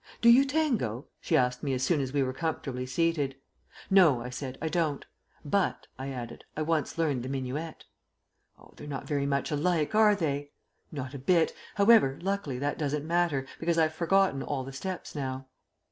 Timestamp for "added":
6.07-6.43